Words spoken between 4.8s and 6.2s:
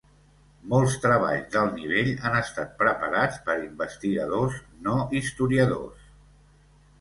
no historiadors.